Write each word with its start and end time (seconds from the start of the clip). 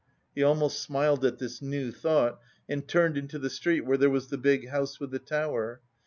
He 0.33 0.41
almost 0.41 0.79
smiled 0.81 1.23
at 1.25 1.37
this 1.37 1.61
new 1.61 1.91
thought 1.91 2.39
and 2.67 2.87
turned 2.87 3.19
into 3.19 3.37
the 3.37 3.51
street 3.51 3.81
where 3.85 3.99
there 3.99 4.09
was 4.09 4.29
the 4.29 4.37
big 4.39 4.69
house 4.69 4.99
with 4.99 5.11
the 5.11 5.19
tower. 5.19 5.79